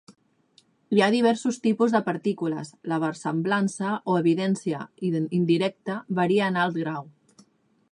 [0.95, 4.81] Hi ha diversos tipus de partícules, la versemblança o evidència
[5.43, 7.09] indirecta varia en alt grau.